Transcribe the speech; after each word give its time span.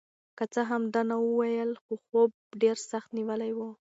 که 0.37 0.43
څه 0.53 0.61
هم 0.69 0.81
ده 0.93 1.01
نه 1.09 1.17
وویل 1.25 1.71
خو 1.83 1.93
خوب 2.05 2.29
ډېر 2.61 2.77
سخت 2.91 3.09
نیولی 3.17 3.51
و. 3.53 3.59